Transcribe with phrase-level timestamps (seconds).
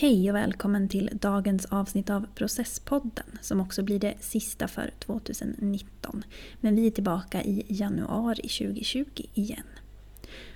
[0.00, 6.24] Hej och välkommen till dagens avsnitt av Processpodden som också blir det sista för 2019.
[6.60, 9.66] Men vi är tillbaka i januari 2020 igen.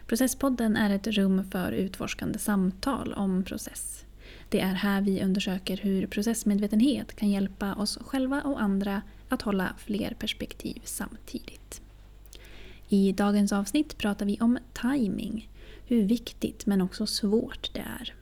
[0.07, 4.05] Processpodden är ett rum för utforskande samtal om process.
[4.49, 9.75] Det är här vi undersöker hur processmedvetenhet kan hjälpa oss själva och andra att hålla
[9.79, 11.83] fler perspektiv samtidigt.
[12.89, 15.51] I dagens avsnitt pratar vi om timing,
[15.87, 18.15] hur viktigt men också svårt det är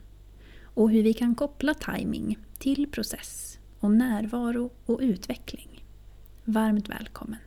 [0.74, 5.84] och hur vi kan koppla timing till process och närvaro och utveckling.
[6.44, 7.38] Varmt välkommen!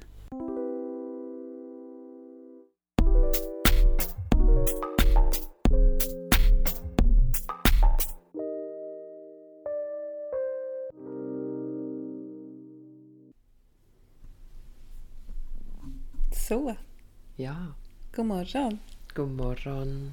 [16.48, 16.76] Så,
[17.36, 17.56] Ja,
[18.16, 18.80] god morgon.
[19.16, 20.12] god morgon.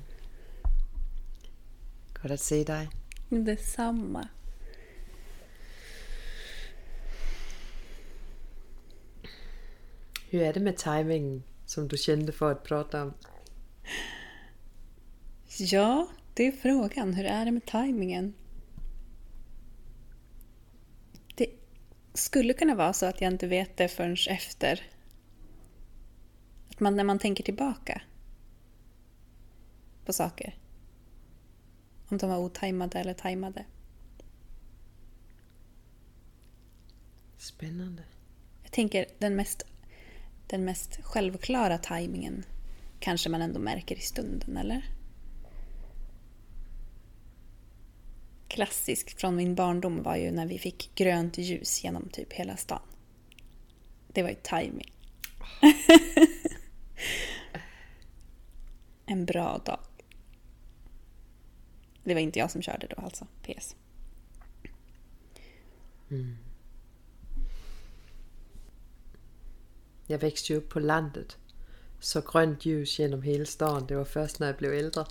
[2.23, 2.89] Gott att se dig.
[3.33, 4.29] Detsamma.
[10.31, 13.15] Hur är det med timingen som du kände för att prata om?
[15.59, 17.15] Ja, det är frågan.
[17.15, 18.35] Hur är det med tajmingen?
[21.35, 21.51] Det
[22.15, 24.83] skulle kunna vara så att jag inte vet det förrän efter.
[26.71, 28.03] Att man, när man tänker tillbaka
[30.05, 30.62] på saker.
[32.13, 33.65] Om de var otajmade eller tajmade.
[37.37, 38.03] Spännande.
[38.63, 39.67] Jag tänker den mest,
[40.47, 42.45] den mest självklara tajmingen
[43.01, 44.85] kanske man ändå märker i stunden, eller?
[48.49, 52.83] Klassisk från min barndom var ju när vi fick grönt ljus genom typ hela stan.
[54.09, 54.93] Det var ju timing.
[59.07, 59.81] en bra dag.
[62.05, 63.77] Det var inte jag som körde då alltså, PS.
[70.07, 71.37] Jag växte ju upp på landet.
[72.01, 75.05] Så grönt ljus genom hela stan, det var först när jag blev äldre.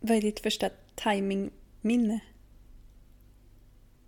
[0.00, 2.20] Vad är ditt första timingminne?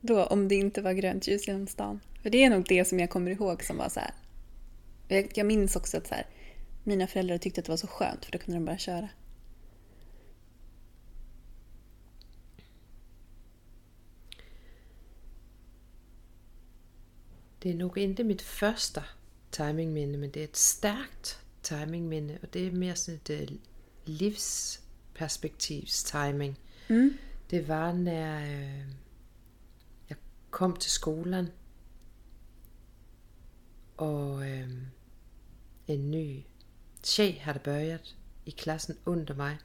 [0.01, 2.01] Då, om det inte var grönt ljus genom stan.
[2.23, 4.15] För det är nog det som jag kommer ihåg som var så här.
[5.09, 6.27] Jag, jag minns också att så här,
[6.85, 9.09] mina föräldrar tyckte att det var så skönt för då kunde de bara köra.
[17.59, 19.05] Det är nog inte mitt första
[19.51, 22.39] timingminne, men det är ett starkt timingminne.
[22.43, 23.49] Och det är mer sådan ett øh,
[24.05, 26.57] livsperspektivs timing.
[26.89, 27.19] Mm.
[27.51, 28.47] Det var när
[30.07, 30.19] jag
[30.51, 31.51] kom till skolan
[33.97, 34.91] och en
[35.87, 36.45] ny
[37.03, 38.15] tjej hade börjat
[38.45, 39.59] i klassen under mig.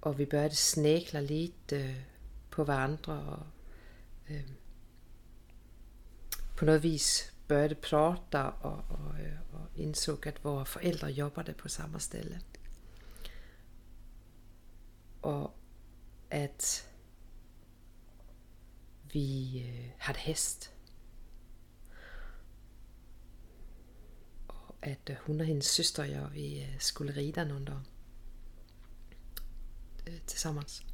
[0.00, 2.02] Och vi började snäkla lite øh,
[2.50, 3.46] på varandra och
[4.30, 4.44] øh, eh,
[6.56, 8.84] på något vis började prata och,
[9.20, 12.40] øh, och, och insåg att våra föräldrar jobbade på samma ställe.
[15.20, 15.54] Och
[16.30, 16.88] att
[19.12, 19.64] vi
[19.98, 20.72] hade häst.
[24.46, 27.80] Och att øh, hon och hennes syster och jag vi øh, skulle rida någon dag.
[30.06, 30.86] øh, Tillsammans.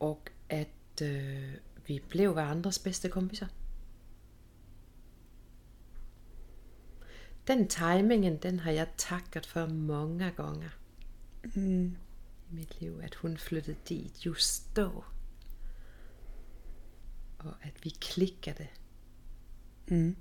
[0.00, 1.54] Och att øh,
[1.86, 3.48] vi blev varandras bästa kompisar.
[7.46, 10.70] Den timingen, den har jag tackat för många gånger
[11.56, 11.96] Mm.
[12.50, 13.00] i mitt liv.
[13.04, 15.04] Att hon flyttade dit just då.
[17.38, 18.68] Och att vi klickade
[19.86, 20.16] Mm.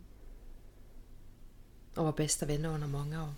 [1.96, 3.34] Och var bästa vänner under många år.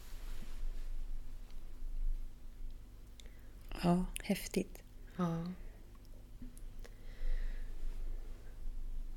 [3.84, 4.82] Ja, häftigt.
[5.18, 5.26] Ja.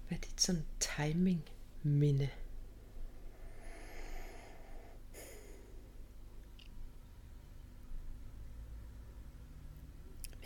[0.08, 2.30] Vad är ditt sån timingminne?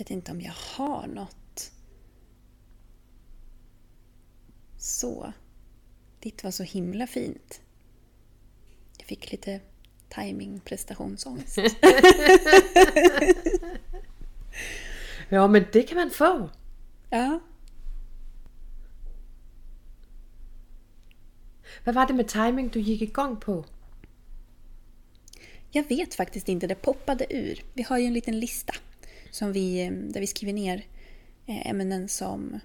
[0.02, 1.72] vet inte om jag har något.
[4.78, 5.32] Så.
[6.20, 7.60] Ditt var så himla fint.
[9.02, 9.60] Jag fick lite
[10.08, 11.58] timing prestationsångest.
[15.28, 16.50] Ja, men det kan man få.
[17.10, 17.40] ja.
[21.84, 23.64] Vad var det med timing du gick igång på?
[25.70, 27.64] Jag vet faktiskt inte, det poppade ur.
[27.74, 28.74] Vi har ju en liten lista
[29.30, 30.86] som vi, eh, där vi skriver ner
[31.46, 32.60] eh, ämnen som,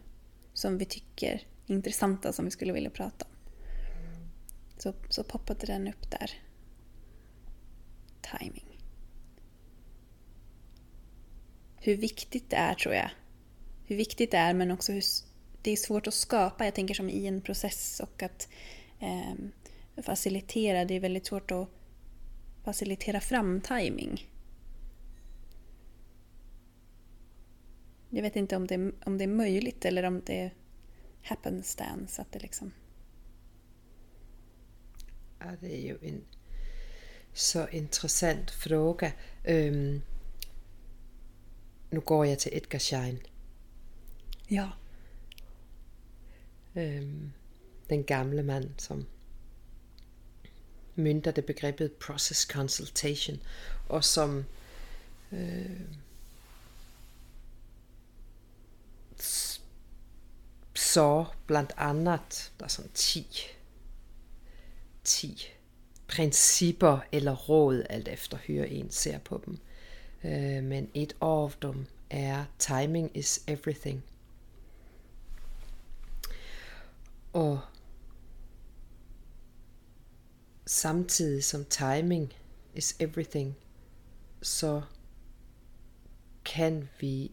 [0.53, 1.33] som vi tycker
[1.67, 3.36] är intressanta som vi skulle vilja prata om.
[4.87, 6.31] Så, så poppade den upp där.
[8.21, 8.79] timing.
[11.75, 13.09] Hur viktigt det är tror jag.
[13.85, 15.03] Hur viktigt det är men också hur
[15.61, 16.65] det är svårt att skapa.
[16.65, 18.49] Jag tänker som i en process och att
[18.99, 19.33] eh,
[20.03, 20.85] facilitera.
[20.85, 21.69] Det är väldigt svårt att
[22.63, 24.29] facilitera fram timing.
[28.09, 30.51] Jag vet inte om det, om det är möjligt eller om det
[31.21, 32.21] happenstance.
[32.21, 32.71] Att det liksom...
[35.39, 36.23] Ja, det är ju en
[37.33, 39.11] så intressant fråga.
[39.47, 40.01] Um,
[41.89, 43.19] nu går jag till Edgar Schein.
[44.47, 44.69] Ja.
[46.73, 47.33] Um,
[47.87, 49.05] den gamle man som
[50.93, 53.39] myntade begreppet process consultation
[53.87, 54.45] och som
[55.33, 55.81] uh,
[60.73, 63.25] sa bland annat, der er sådan 10,
[65.07, 65.53] 10
[66.07, 69.59] principper eller råd, alt efter hur en ser på dem.
[70.23, 74.03] Øh, men et af dem er timing is everything.
[77.33, 77.59] Og
[80.65, 82.33] samtidig som timing
[82.75, 83.55] is everything,
[84.41, 84.81] så
[86.45, 87.31] kan vi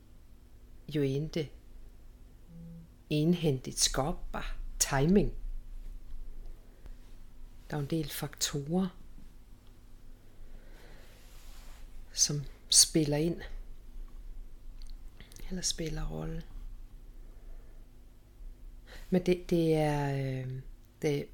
[0.89, 1.49] jo inte
[3.11, 4.43] enhändigt skapa
[4.79, 5.33] timing.
[7.75, 8.89] Der er en del faktorer,
[12.13, 13.41] som spiller ind.
[15.49, 16.43] Eller spiller rolle.
[19.11, 20.53] Men det, det er, øh,
[21.03, 21.25] det er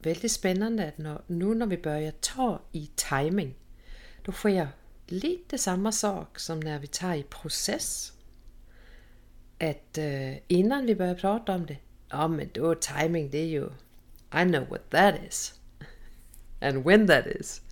[0.00, 3.56] väldigt spännande att når, nu när vi börjar ta i timing,
[4.26, 4.68] då sker
[5.08, 8.12] lite samma sak som när vi tar i process.
[9.60, 11.76] Att øh, innan vi börjar prata om det,
[12.10, 13.66] ja men då timing det är ju,
[14.32, 15.55] I know what that is.
[16.60, 17.62] And when that is.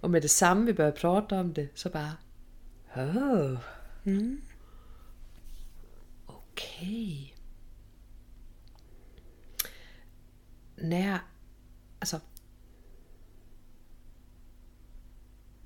[0.00, 2.12] Och med detsamma vi börjar prata om det så bara,
[2.96, 3.58] oh.
[4.04, 4.40] Mm.
[6.26, 7.34] Okej.
[10.76, 10.88] Okay.
[10.88, 11.18] När,
[11.98, 12.20] alltså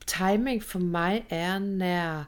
[0.07, 2.25] timing för mig är när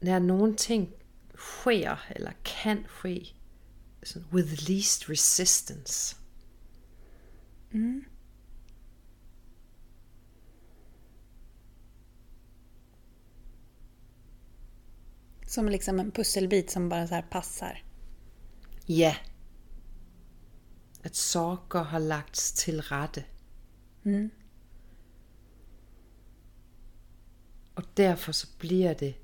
[0.00, 0.92] när någonting
[1.34, 3.26] sker eller kan ske
[4.30, 6.16] with least resistance.
[7.72, 8.04] Mm.
[15.46, 17.84] Som liksom en pusselbit som bara så passar.
[18.86, 18.96] Ja.
[18.96, 19.16] Yeah.
[21.02, 23.24] Att saker har lagts till rätte.
[24.04, 24.30] Mm.
[27.74, 29.14] Och därför så blir det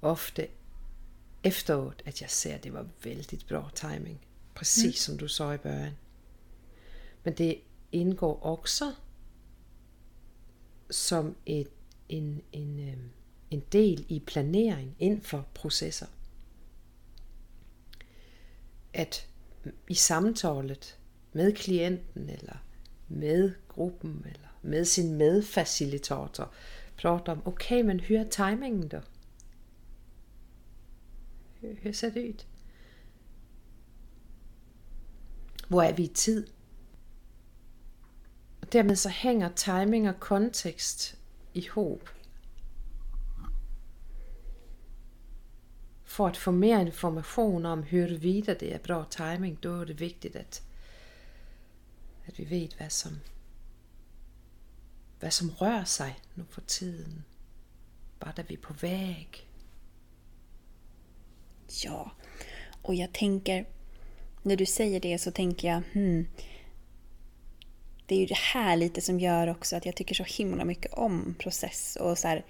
[0.00, 0.42] ofta
[1.42, 4.26] efteråt att jag ser att det var väldigt bra timing.
[4.54, 4.92] Precis mm.
[4.92, 5.94] som du sa i början.
[7.22, 7.60] Men det
[7.90, 8.92] ingår också
[10.88, 11.72] som ett,
[12.08, 13.10] en, en,
[13.48, 16.08] en del i planering inför processer.
[18.94, 19.26] Att
[19.86, 20.94] i samtalet
[21.32, 22.60] med klienten eller
[23.06, 26.48] med gruppen eller med sin medfacilitator
[26.96, 29.00] prata om, okay, men hur är timingen då?
[31.60, 32.46] Hur, ser det ut?
[35.68, 36.50] Hvor er vi i tid?
[38.60, 41.16] Och därmed så hänger timing och kontext
[41.52, 42.08] ihop.
[46.04, 50.36] För att få mer information om huruvida det är bra timing, då är det viktigt
[50.36, 50.62] att,
[52.28, 53.20] att vi vet vad som,
[55.20, 57.24] vad som rör sig nu för tiden.
[58.18, 59.49] Vart är vi på väg?
[61.84, 62.10] Ja,
[62.82, 63.66] och jag tänker,
[64.42, 66.26] när du säger det så tänker jag, hmm,
[68.06, 70.92] det är ju det här lite som gör också att jag tycker så himla mycket
[70.92, 72.44] om process och så här,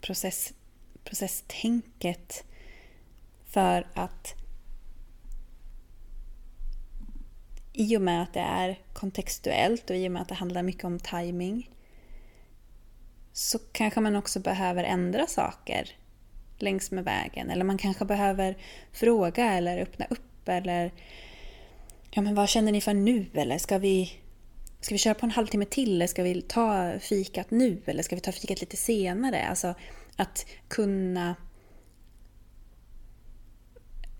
[0.00, 0.52] process,
[1.04, 2.44] processtänket.
[3.44, 4.34] För att
[7.72, 10.84] i och med att det är kontextuellt och i och med att det handlar mycket
[10.84, 11.70] om timing
[13.32, 15.90] så kanske man också behöver ändra saker
[16.58, 17.50] längs med vägen.
[17.50, 18.56] Eller man kanske behöver
[18.92, 20.92] fråga eller öppna upp eller
[22.10, 23.26] ja men vad känner ni för nu?
[23.34, 24.12] Eller ska vi,
[24.80, 25.94] ska vi köra på en halvtimme till?
[25.94, 27.82] Eller ska vi ta fikat nu?
[27.86, 29.48] Eller ska vi ta fikat lite senare?
[29.48, 29.74] Alltså
[30.16, 31.36] att kunna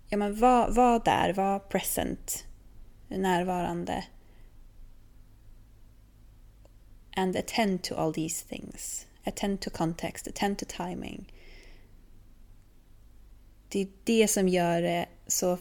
[0.09, 2.45] ja, men var, var där, var present,
[3.09, 4.05] närvarande.
[7.17, 9.07] And attend to all these things.
[9.25, 11.33] Attend to context, attend to timing
[13.69, 15.59] det är det som gör det så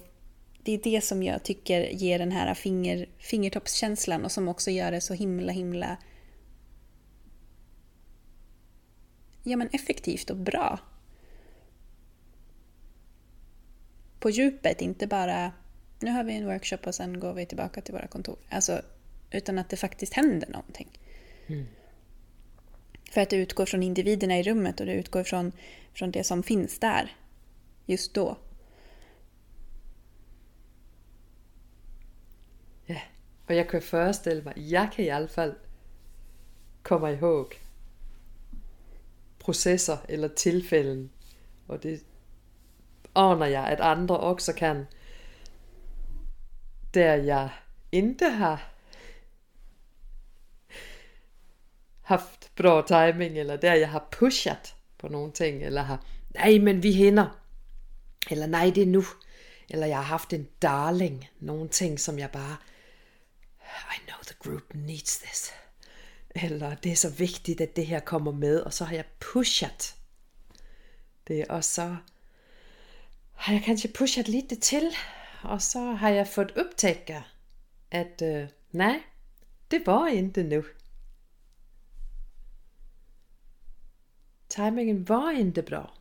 [0.63, 4.91] det är det som jag tycker ger den här finger, fingertoppskänslan och som också gör
[4.91, 5.97] det så himla himla
[9.43, 10.79] ja, men effektivt och bra.
[14.19, 15.51] På djupet, inte bara
[15.99, 18.37] nu har vi en workshop och sen går vi tillbaka till våra kontor.
[18.49, 18.81] Alltså,
[19.31, 20.99] utan att det faktiskt händer någonting.
[21.47, 21.65] Mm.
[23.11, 25.51] För att det utgår från individerna i rummet och det utgår från,
[25.93, 27.15] från det som finns där
[27.85, 28.37] just då.
[32.85, 33.01] Ja,
[33.47, 35.53] och jag kan föreställa mig, jag kan i alla fall
[36.81, 37.59] komma ihåg
[39.39, 41.09] processer eller tillfällen
[41.67, 42.03] och det
[43.13, 44.85] anar jag att andra också kan
[46.93, 47.49] där jag
[47.91, 48.59] inte har
[52.03, 56.91] haft bra timing eller där jag har pushat på någonting eller har nej men vi
[56.91, 57.29] hinner
[58.29, 59.03] eller nej det är nu
[59.69, 62.57] eller jag har haft en darling någonting som jag bara
[63.95, 65.51] I know the group needs this
[66.29, 69.95] eller det är så viktigt att det här kommer med och så har jag pushat
[71.23, 71.97] det och så
[73.33, 74.91] har jag kanske pushat lite till
[75.43, 77.23] och så har jag fått upptäcka
[77.91, 78.99] att uh, øh, nej,
[79.67, 80.63] det var inte nu.
[84.47, 85.93] Timingen var inte bra.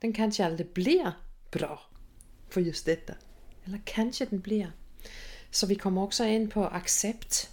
[0.00, 1.12] Den kanske aldrig blir
[1.50, 1.82] bra
[2.48, 3.14] för just detta.
[3.64, 4.72] Eller kanske den blir.
[5.50, 7.50] Så vi kommer också in på accept.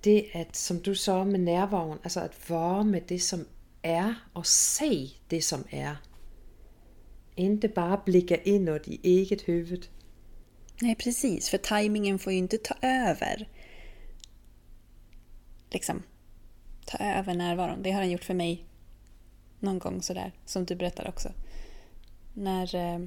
[0.00, 3.44] Det att, som du sa med närvaron, alltså att vara med det som
[3.82, 5.96] är och se det som är.
[7.34, 9.88] Inte bara blicka inåt i eget huvud.
[10.80, 11.48] Nej, precis.
[11.48, 13.48] För tajmingen får ju inte ta över.
[15.70, 16.02] Liksom,
[16.84, 17.82] ta över närvaron.
[17.82, 18.64] Det har han gjort för mig
[19.58, 21.32] någon gång sådär, som du berättade också.
[22.34, 23.06] När eh,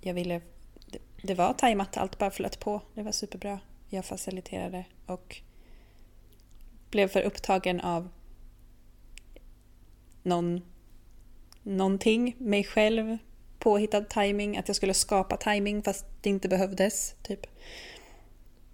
[0.00, 0.40] jag ville...
[0.86, 2.80] Det, det var tajmat, allt bara flöt på.
[2.94, 3.60] Det var superbra.
[3.88, 5.40] Jag faciliterade och
[6.90, 8.08] blev för upptagen av
[10.22, 10.60] någon,
[11.62, 13.18] någonting, mig själv,
[13.58, 17.14] påhittad timing, att jag skulle skapa timing fast det inte behövdes.
[17.22, 17.46] Typ.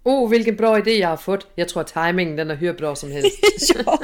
[0.03, 1.47] Oh, vilken bra idé jag har fått.
[1.55, 3.39] Jag tror att timing den är hur bra som helst.
[3.85, 3.99] ja.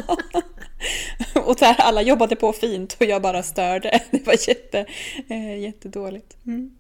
[1.46, 4.01] Och där alla jobbade på fint och jag bara störde.
[4.12, 4.86] Det var jätte,
[5.30, 6.38] eh, jättedåligt.
[6.46, 6.77] Mm.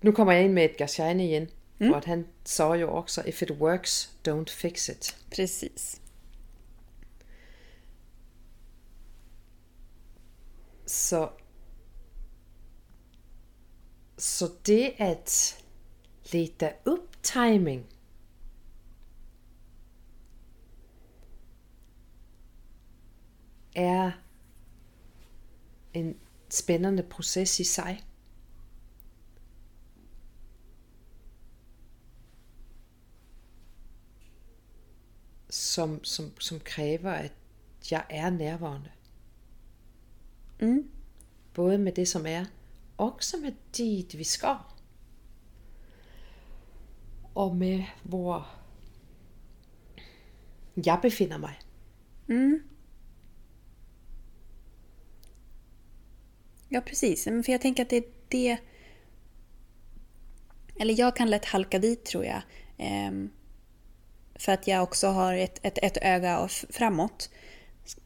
[0.00, 1.48] Nu kommer jag in med Edgar Schein igen.
[1.78, 1.92] Mm.
[1.92, 5.16] För att han sa ju också if it works, don't fix it.
[5.30, 6.00] Precis.
[10.86, 11.32] Så,
[14.16, 15.59] så det att
[16.34, 17.86] leta upp timing
[23.72, 24.12] är
[25.92, 26.14] en
[26.48, 28.04] spännande process i sig.
[35.48, 38.90] Som, som, som kräver att jag är närvarande.
[40.58, 40.90] Mm.
[41.54, 42.46] Både med det som är,
[42.96, 44.58] också med dit vi ska.
[47.40, 48.44] Och med var
[50.74, 51.58] jag befinner mig.
[52.28, 52.62] Mm.
[56.68, 57.24] Ja, precis.
[57.24, 58.56] För jag tänker att det är det...
[60.80, 62.42] Eller jag kan lätt halka dit, tror jag.
[62.78, 63.30] Ehm,
[64.34, 67.30] för att jag också har ett, ett, ett öga framåt.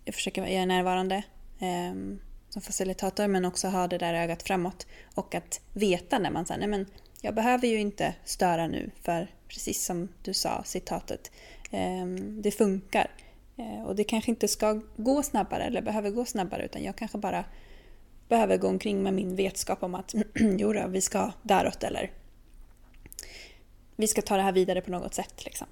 [0.04, 1.22] Jag försöker vara närvarande.
[1.60, 6.46] Ehm, som facilitator men också ha det där ögat framåt och att veta när man
[6.46, 6.86] säger nej men
[7.24, 11.30] jag behöver ju inte störa nu för precis som du sa, citatet,
[11.70, 13.10] ehm, det funkar.
[13.56, 17.18] Eh, och det kanske inte ska gå snabbare eller behöver gå snabbare utan jag kanske
[17.18, 17.44] bara
[18.28, 22.10] behöver gå omkring med min vetskap om att jo då, vi ska däråt eller
[23.96, 25.44] vi ska ta det här vidare på något sätt.
[25.44, 25.66] Liksom.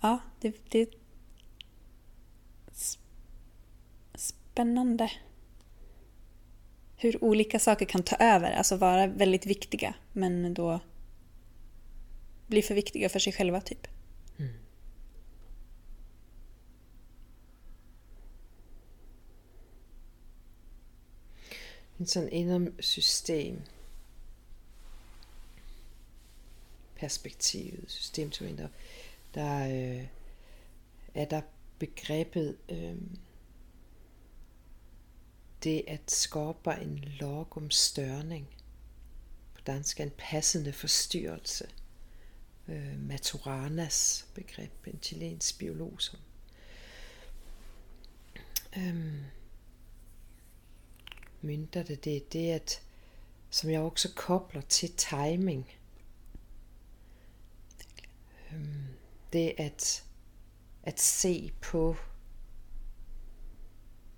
[0.00, 0.90] Ja, det, det
[4.14, 5.10] spännande.
[7.06, 10.80] Hur olika saker kan ta över, alltså vara väldigt viktiga men då
[12.46, 13.86] bli för viktiga för sig själva typ.
[14.38, 14.52] Mm.
[22.06, 23.62] Sen inom system
[26.98, 28.68] perspektiv, systemteorien, der,
[29.34, 30.06] der øh,
[31.14, 31.40] er der
[31.78, 32.96] begrebet øh,
[35.66, 38.46] det att skapa en lagom störning.
[39.54, 41.66] På danska en passande förstyrrelse
[42.68, 46.18] øh, Maturanas begrepp, en chilensk biolog som
[48.76, 49.24] øhm,
[51.42, 52.80] det, det är att,
[53.50, 55.78] som jag också kopplar till timing.
[58.50, 58.86] Øhm,
[59.32, 60.04] det att,
[60.82, 61.96] att se på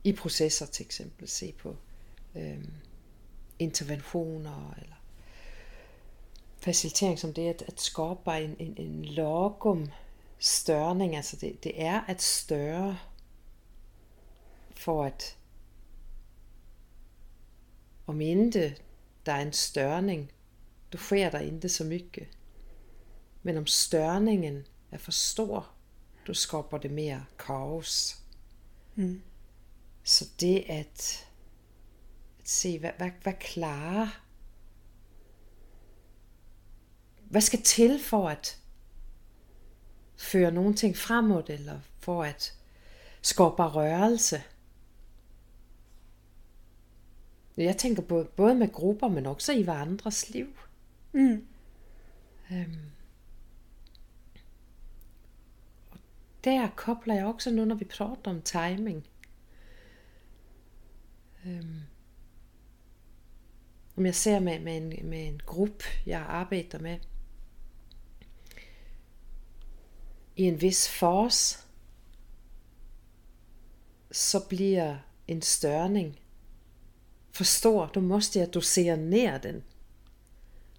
[0.09, 1.77] i processer til eksempel, se på
[2.35, 2.73] øhm,
[3.59, 4.95] interventioner eller
[6.59, 9.91] facilitering som det at, at skapa en, en, en lagom
[10.39, 11.17] störning.
[11.17, 12.97] Alltså det, det är att störa
[14.71, 15.37] för att
[18.05, 18.75] om inte
[19.25, 20.33] det är en störning,
[20.93, 22.29] då sker det inte så mycket.
[23.43, 25.65] Men om störningen är för stor,
[26.27, 28.23] då skapar det mer kaos.
[28.97, 29.23] Mm.
[30.09, 31.27] Så det att,
[32.41, 34.21] att se, vad, vad, vad klarar
[37.29, 38.59] hvad skal til for at
[40.17, 42.55] føre nogle ting fremad eller for at
[43.23, 44.43] skapa rørelse?
[47.57, 50.49] Jeg tænker både, både med grupper, men også i andres liv.
[51.13, 51.47] Mm.
[52.53, 52.91] Øhm.
[55.91, 55.99] Og
[56.45, 59.07] der kobler jeg også nu, når vi prater om timing.
[61.47, 61.81] Øhm.
[63.97, 66.99] Om jeg ser med, med, en, med en gruppe, jeg arbejder med,
[70.37, 71.65] i en vis fas
[74.11, 74.97] så blir
[75.29, 76.21] en störning
[77.33, 79.63] för stor, då måste jag dosera ner den.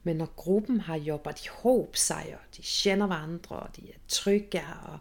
[0.04, 4.78] Men när gruppen har jobbat ihop sig och de känner varandra och de är trygga
[4.94, 5.00] och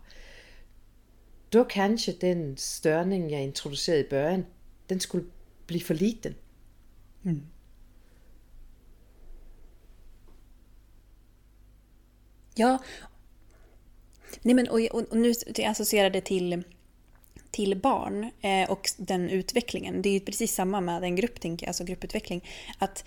[1.48, 4.46] då kanske den störning jag introducerade i början,
[4.86, 5.24] den skulle
[5.68, 6.34] bli för liten.
[7.24, 7.46] Mm.
[12.54, 12.78] Ja,
[14.42, 15.32] Nej, men, och, och, och nu
[15.64, 16.62] associerar det till,
[17.50, 20.02] till barn eh, och den utvecklingen.
[20.02, 22.48] Det är ju precis samma med en grupp, tänker jag, alltså grupputveckling.
[22.78, 23.04] Att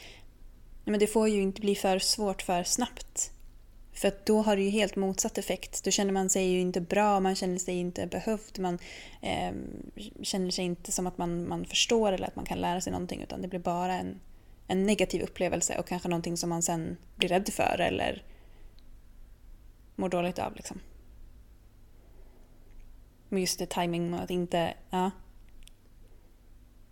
[0.83, 3.31] nej, men det får ju inte bli för svårt för snabbt.
[3.93, 5.83] För då har det ju helt motsatt effekt.
[5.83, 8.79] Då känner man sig ju inte bra, man känner sig inte behövd, man
[9.21, 9.53] eh,
[10.21, 13.21] känner sig inte som att man, man förstår eller att man kan lära sig någonting
[13.21, 14.19] utan det blir bara en,
[14.67, 18.23] en negativ upplevelse och kanske någonting som man sen blir rädd för eller
[19.95, 20.55] mår dåligt av.
[20.55, 20.79] Liksom.
[23.29, 24.73] Men just det, timing och att inte...
[24.89, 25.11] Ja.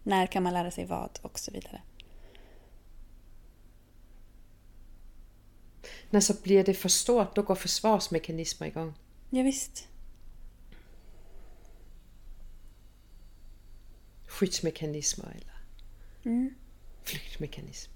[0.03, 1.81] När kan man lära sig vad och så vidare.
[6.09, 8.93] När så blir det för stort, då går försvarsmekanismer igång.
[9.29, 9.87] Ja, visst.
[14.27, 15.63] Skyddsmekanismer eller
[16.25, 16.53] mm.
[17.03, 17.95] flyktmekanismer.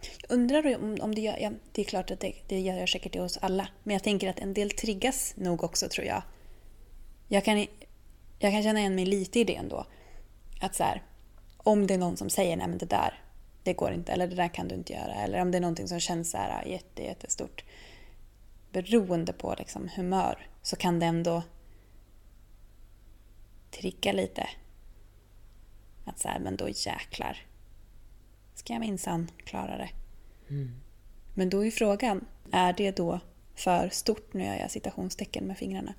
[0.00, 1.38] Jag undrar om, om det gör...
[1.38, 3.68] Ja, det är klart att det, det gör säkert det hos alla.
[3.82, 6.22] Men jag tänker att en del triggas nog också tror jag
[7.28, 7.58] jag kan,
[8.38, 9.86] jag kan känna igen mig lite i det ändå.
[10.60, 11.02] Att så här,
[11.56, 13.22] om det är någon som säger nej men det där,
[13.68, 15.88] det går inte, eller det där kan du inte göra, eller om det är någonting
[15.88, 17.64] som känns så här jätte, jättestort.
[18.72, 21.42] Beroende på liksom humör så kan det ändå
[23.70, 24.48] trigga lite.
[26.04, 27.38] Att så här, men då jäklar
[28.54, 29.90] ska jag minsann klara det.
[30.48, 30.80] Mm.
[31.34, 33.20] Men då är frågan, är det då
[33.54, 34.34] för stort?
[34.34, 35.94] Nu gör jag citationstecken med fingrarna.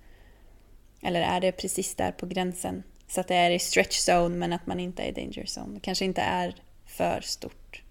[1.02, 2.84] Eller är det precis där på gränsen?
[3.08, 5.74] Så att det är i stretch zone men att man inte är i danger zone.
[5.74, 6.56] Det kanske inte är
[6.90, 7.84] för stort.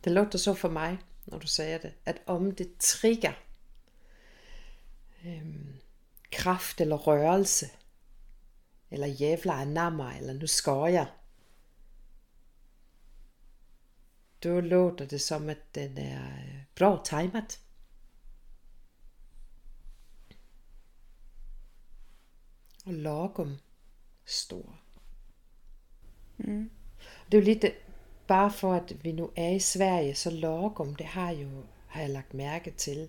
[0.00, 2.10] Det låter så för mig när du säger det.
[2.10, 3.38] Att om det triggar
[5.22, 5.76] um, ehm,
[6.28, 7.70] kraft eller rörelse
[8.88, 11.06] eller jävla anamma eller nu ska jag.
[14.38, 17.58] Då låter det som att den är eh, bra tajmat.
[22.88, 23.58] och lagom
[24.24, 24.87] stor.
[26.38, 26.70] Mm.
[27.30, 27.72] Ju lite,
[28.26, 32.10] bara för att vi nu är i Sverige, så lagom, det har, ju, har jag
[32.10, 33.08] lagt märke till.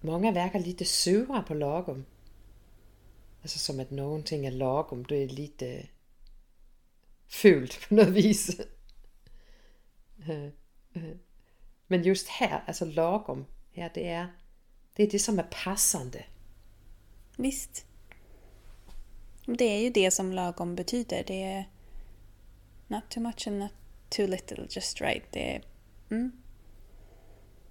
[0.00, 2.04] Många verkar lite sura på lagom.
[3.42, 5.86] Alltså som att någonting är lagom, det är lite
[7.26, 8.60] fult på något vis.
[11.86, 14.32] Men just här, alltså lagom, här det är
[14.94, 16.24] det är det som är passande.
[17.36, 17.86] Visst.
[19.46, 21.24] Det är ju det som lagom betyder.
[21.26, 21.68] Det är
[22.86, 23.72] not too much and not
[24.08, 25.24] too little, just right.
[25.30, 25.62] Det är,
[26.10, 26.32] mm.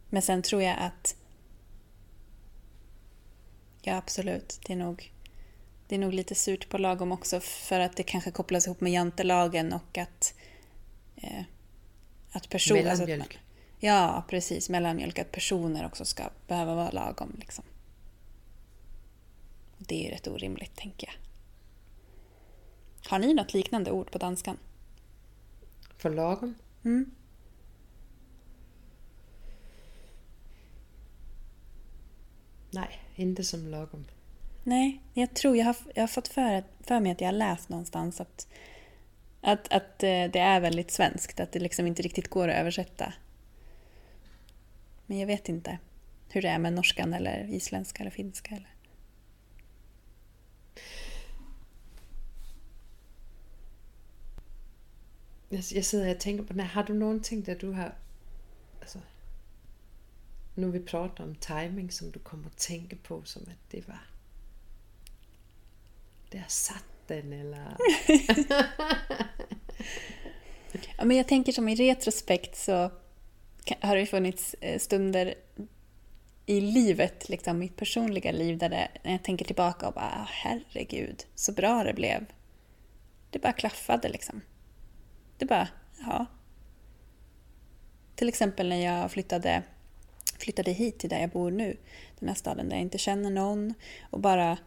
[0.10, 1.16] Men sen tror jag att
[3.86, 4.60] Ja, absolut.
[4.66, 5.14] Det är, nog,
[5.88, 8.92] det är nog lite surt på lagom också för att det kanske kopplas ihop med
[8.92, 10.34] jantelagen och att
[11.16, 11.44] eh,
[12.32, 13.40] att person, alltså att Mellanmjölk.
[13.80, 14.70] ja, precis.
[14.70, 15.20] Mellanmjölk.
[15.20, 17.36] Att personer också ska behöva vara lagom.
[17.40, 17.64] Liksom.
[19.78, 21.16] Det är ju rätt orimligt, tänker jag.
[23.08, 24.58] Har ni något liknande ord på danskan?
[25.98, 26.56] För lagom?
[26.84, 27.12] Mm.
[32.72, 34.06] Nej, inte som lagom.
[34.64, 37.70] Nej, jag tror jag har, jag har fått för, för mig att jag har läst
[37.70, 38.48] någonstans att,
[39.42, 43.14] att, att eh, det är väldigt svenskt, att det liksom inte riktigt går att översätta.
[45.06, 45.78] Men jag vet inte
[46.30, 48.56] hur det är med norskan eller isländska eller finska.
[48.56, 48.73] Eller.
[55.54, 57.96] Jeg, jeg sidder og tænker på, nej, har du någonting där du har...
[58.82, 59.00] Altså,
[60.56, 64.08] nu vi pratar om timing, som du kommer att tänka på, som att det var...
[66.32, 67.78] Det har satt den, eller...
[70.98, 72.92] Ja, men jag tänker som i retrospekt så
[73.80, 75.34] har det funnits eh, stunder
[76.46, 80.28] i livet, liksom mitt personliga liv, där det, när jag tänker tillbaka och bara ah,
[80.30, 82.26] herregud, så bra det blev.
[83.30, 84.42] Det bara klaffade liksom.
[85.44, 85.68] Det bara,
[86.00, 86.26] ja.
[88.16, 89.64] Till exempel när jag flyttade,
[90.40, 91.78] flyttade hit till där jag bor nu,
[92.20, 93.74] den här staden där jag inte känner någon
[94.10, 94.58] och bara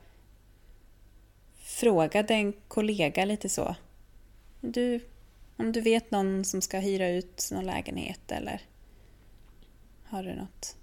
[1.58, 3.76] frågade en kollega lite så.
[4.60, 5.00] Du,
[5.56, 8.60] om du vet någon som ska hyra ut någon lägenhet eller
[10.04, 10.76] har du något?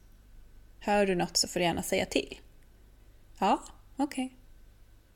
[0.79, 2.39] Hör du något så får du gärna säga till.
[3.39, 3.63] Ja,
[3.97, 4.33] okej.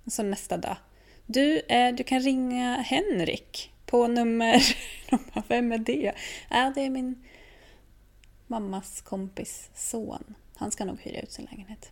[0.06, 0.78] Och så nästa dag.
[1.26, 4.78] Du, eh, du kan ringa Henrik på nummer...
[5.10, 6.14] De bara, Vem är det?
[6.50, 7.24] Ja, det är min
[8.48, 10.36] mammas kompis son.
[10.56, 11.92] Han ska nog hyra ut sin lägenhet.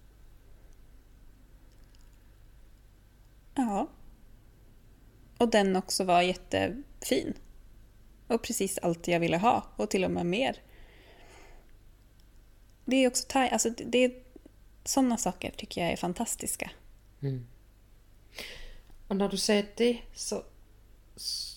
[3.56, 3.88] Ja.
[5.38, 7.34] Och den också var jättefin.
[8.28, 10.62] Och precis allt jag ville ha och till och med mer.
[12.86, 14.12] Det är också thai, alltså det- är
[14.84, 16.72] sådana saker tycker jag är fantastiska.
[17.22, 17.48] Mm.
[19.08, 20.44] Och när du säger det, så...
[21.16, 21.55] Så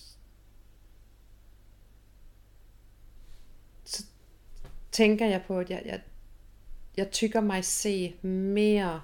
[4.91, 5.99] tänker jag på att jag, jag,
[6.93, 8.99] jag tycker mig se mer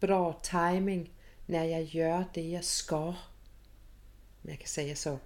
[0.00, 1.10] bra timing
[1.46, 2.98] när jag gör det jag ska.
[4.42, 5.18] Om jag kan säga så.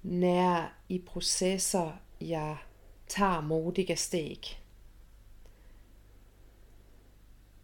[0.00, 2.56] När i processer jag
[3.06, 4.60] tar modiga steg.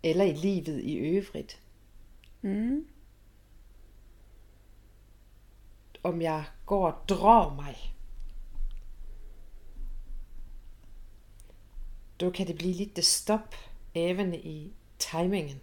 [0.03, 1.57] Eller i livet i övrigt.
[2.43, 2.87] Mm.
[6.07, 7.96] om jag går och drar mig.
[12.21, 13.55] Då kan det bli lite stopp
[13.95, 15.61] även i tajmingen.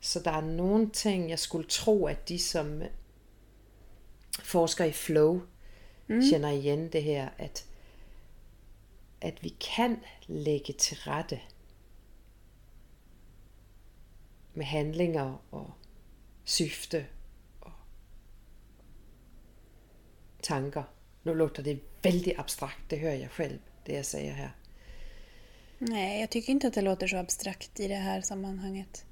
[0.00, 2.82] Så der er nogle ting, jeg skulle tro, at de som
[4.42, 5.40] forsker i flow
[6.06, 6.20] mm.
[6.30, 7.66] kender igen det her, at,
[9.20, 11.40] at vi kan lægge til rette
[14.54, 15.72] med handlinger og
[16.44, 17.06] syfte
[17.60, 17.72] og
[20.42, 20.82] tanker.
[21.22, 24.56] Nu låter det väldigt abstrakt, det hör jag själv, det jag säger här.
[25.78, 29.04] Nej, jag tycker inte att det låter så abstrakt i det här sammanhanget.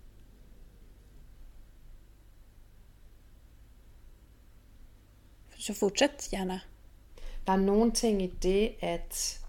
[5.56, 6.60] Så fortsätt gärna.
[7.46, 9.40] Der er nogle ting i det, at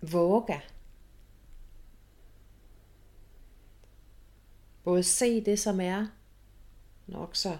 [0.00, 0.62] våge.
[4.84, 6.06] Både se det, som er,
[7.10, 7.58] men også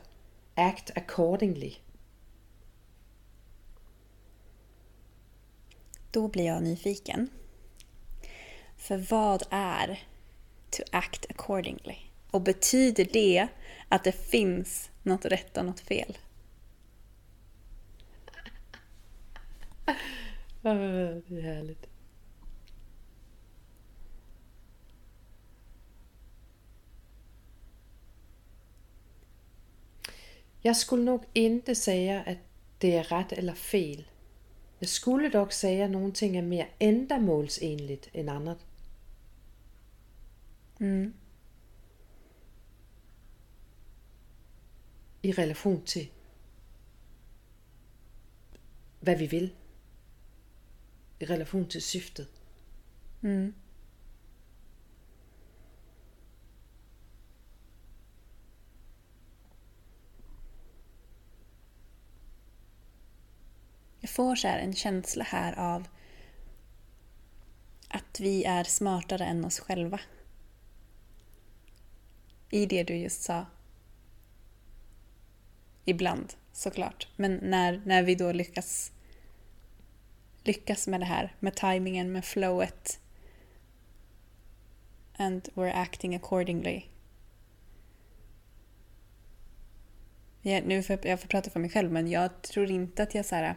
[0.54, 1.74] act accordingly.
[6.10, 7.30] Då blir jag nyfiken.
[8.76, 10.02] För vad är
[10.70, 11.96] to act accordingly?
[12.30, 13.48] Och betyder det
[13.88, 16.18] att det finns något rätt och något fel?
[20.62, 21.89] Det är härligt.
[30.62, 32.38] Jag skulle nog inte säga att
[32.78, 34.04] det är rätt eller fel.
[34.78, 38.58] Jag skulle dock säga att någonting är mer ändamålsenligt än annat.
[40.78, 41.12] Mm.
[45.22, 46.10] I relation till
[49.00, 49.50] vad vi vill.
[51.18, 52.28] I relation till syftet.
[53.20, 53.54] Mm.
[64.10, 65.88] Får så här en känsla här av
[67.88, 70.00] att vi är smartare än oss själva.
[72.50, 73.46] i det du just sa.
[75.84, 77.08] Ibland, såklart.
[77.16, 78.92] Men när, när vi då lyckas
[80.44, 83.00] lyckas med det här, med tajmingen, med flowet.
[85.16, 86.82] And we're acting accordingly.
[90.42, 93.14] Jag, nu får jag, jag får prata för mig själv, men jag tror inte att
[93.14, 93.54] jag så här,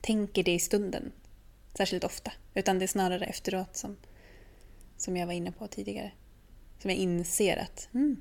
[0.00, 1.12] tänker det i stunden
[1.74, 2.32] särskilt ofta.
[2.54, 3.96] Utan det är snarare efteråt som,
[4.96, 6.12] som jag var inne på tidigare.
[6.78, 8.20] Som jag inser att mm.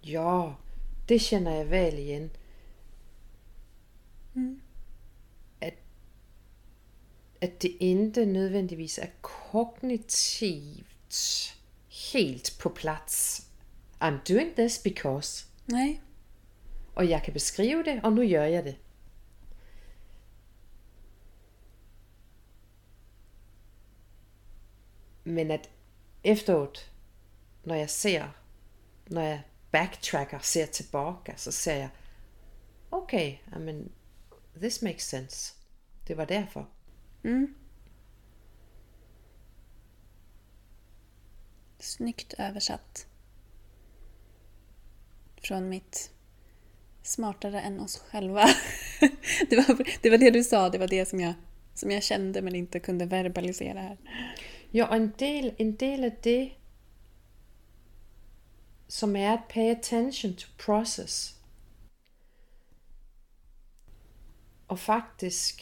[0.00, 0.56] Ja,
[1.06, 2.30] det känner jag väl igen.
[4.34, 4.60] Mm.
[5.60, 5.74] Att,
[7.42, 10.86] att det inte nödvändigtvis är kognitivt
[12.12, 13.46] helt på plats.
[13.98, 15.44] I'm doing this because.
[15.64, 16.00] Nej.
[16.94, 18.76] Och jag kan beskriva det och nu gör jag det.
[25.24, 25.68] Men att
[26.22, 26.90] efteråt,
[27.62, 28.30] när jag ser,
[29.04, 31.90] när jag backtrackar, ser tillbaka, så ser jag
[32.90, 33.92] okej, okay, I mean,
[34.60, 35.54] this makes sense.
[36.06, 36.66] Det var därför.
[37.22, 37.54] Mm.
[41.78, 43.06] Snyggt översatt.
[45.36, 46.13] Från mitt
[47.04, 48.44] smartare än oss själva.
[49.50, 51.34] det, var, det var det du sa, det var det som jag,
[51.74, 53.96] som jag kände men inte kunde verbalisera här.
[54.70, 56.50] Ja, och en del, en del av det
[58.88, 61.34] som är att pay attention to process.
[64.66, 65.60] Och faktiskt,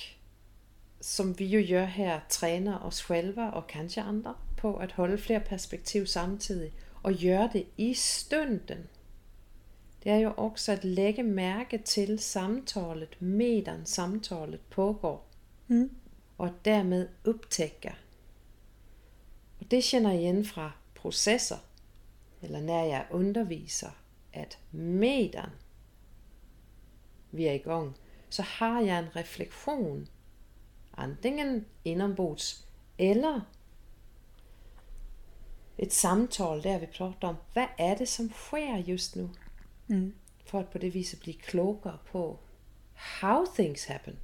[1.00, 5.40] som vi ju gör här, tränar oss själva och kanske andra på att hålla fler
[5.40, 8.88] perspektiv samtidigt och göra det i stunden.
[10.02, 15.20] Det är ju också att lägga märke till samtalet medan samtalet pågår.
[15.68, 15.90] Mm.
[16.36, 17.96] Och att därmed upptäcka.
[19.58, 21.58] Och det känner jag igen från processer.
[22.40, 23.92] Eller när jag undervisar.
[24.34, 25.50] Att medan
[27.30, 27.94] vi är igång
[28.28, 30.08] så har jag en reflektion.
[30.90, 33.40] Antingen inombords eller
[35.76, 39.28] ett samtal där vi pratar om vad är det som sker just nu?
[39.88, 40.12] Mm.
[40.44, 42.38] För att på det viset bli klokare på
[42.94, 44.16] how things happen.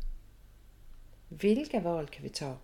[1.29, 2.57] Vilka val kan vi ta?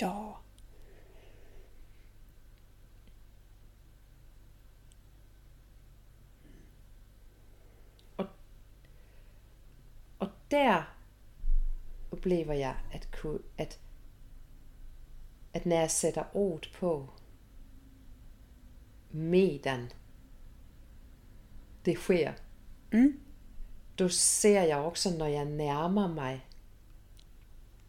[0.00, 0.40] Ja.
[8.16, 8.26] Och,
[10.18, 10.84] och där
[12.10, 13.24] upplever jag att,
[13.60, 13.78] att,
[15.52, 17.08] att när jag sätter ord på
[19.14, 19.88] medan
[21.82, 22.34] det sker.
[22.90, 23.20] Mm.
[23.94, 26.40] Då ser jag också när jag närmar mig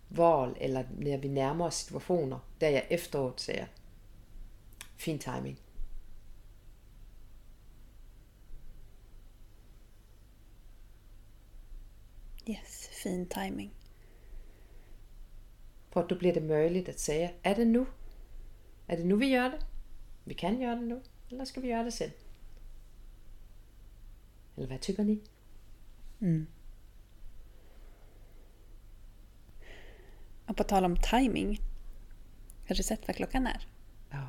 [0.08, 3.68] val eller när vi närmar oss situationer där jag efteråt säger
[4.98, 5.58] fin timing.
[12.46, 13.72] Yes, fin timing.
[15.90, 17.86] För då blir det möjligt att säga, är det nu?
[18.88, 19.60] Är det nu vi gör det?
[20.24, 21.02] Vi kan göra det nu.
[21.36, 22.12] Eller ska vi göra det sen?
[24.56, 25.20] Eller vad tycker ni?
[26.22, 26.48] Mm.
[30.46, 31.60] Och på tal om timing.
[32.68, 33.68] Har du sett vad klockan är?
[34.10, 34.28] Ja.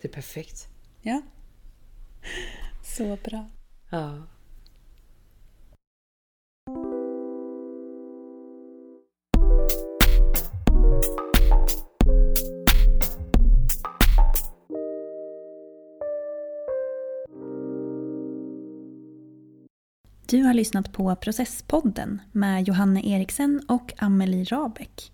[0.00, 0.68] Det är perfekt.
[1.02, 1.22] Ja.
[2.84, 3.50] Så bra.
[3.90, 4.22] Ja.
[20.36, 25.12] Du har lyssnat på Processpodden med Johanne Eriksen och Amelie Rabeck.